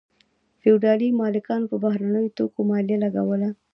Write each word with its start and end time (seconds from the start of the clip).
فیوډالي 0.59 1.09
مالکانو 1.21 1.69
په 1.71 1.77
بهرنیو 1.83 2.33
توکو 2.37 2.61
مالیه 2.69 2.97
لګوله. 3.03 3.49